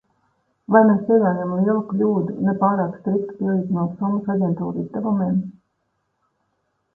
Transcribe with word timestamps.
Vai 0.75 0.79
mēs 0.85 1.01
pieļaujam 1.09 1.51
lielu 1.59 1.83
kļūdu, 1.91 2.37
ne 2.47 2.55
pārāk 2.63 2.95
strikti 3.01 3.37
pielīdzinot 3.43 4.01
summas 4.01 4.33
aģentūru 4.37 4.83
izdevumiem? 4.87 5.39